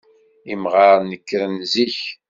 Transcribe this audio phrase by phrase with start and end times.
[0.53, 1.99] Imɣaren nekkren zik.